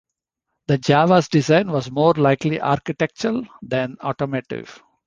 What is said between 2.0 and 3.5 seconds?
likely architectural